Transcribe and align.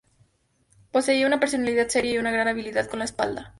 Poseía 0.91 1.27
una 1.27 1.39
personalidad 1.39 1.87
seria 1.89 2.13
y 2.13 2.17
una 2.17 2.31
gran 2.31 2.47
habilidad 2.47 2.87
con 2.89 2.97
la 2.97 3.05
espada. 3.05 3.49